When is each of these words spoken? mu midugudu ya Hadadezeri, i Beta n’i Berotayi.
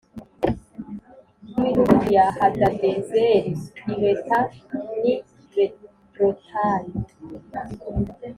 mu 1.49 1.55
midugudu 1.63 2.07
ya 2.15 2.25
Hadadezeri, 2.37 3.51
i 3.93 3.95
Beta 3.99 4.39
n’i 4.99 5.13
Berotayi. 6.13 6.93